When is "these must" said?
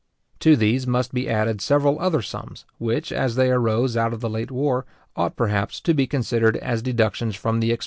0.55-1.13